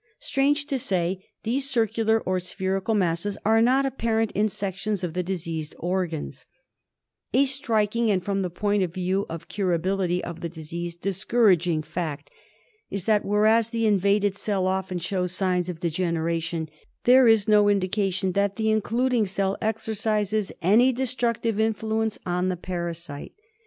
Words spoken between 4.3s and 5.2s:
in sections of